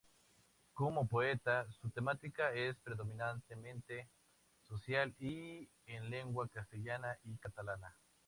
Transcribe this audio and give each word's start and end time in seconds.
Como 0.73 1.07
poeta, 1.07 1.67
su 1.79 1.91
temática 1.91 2.51
es 2.55 2.75
predominantemente 2.79 4.09
social 4.67 5.13
y 5.19 5.69
en 5.85 6.09
lengua 6.09 6.49
castellana 6.49 7.19
y 7.23 7.37
catalana. 7.37 7.95